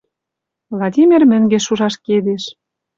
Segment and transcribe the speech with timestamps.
[0.73, 2.43] Владимир мӹнгеш уж ашкедеш—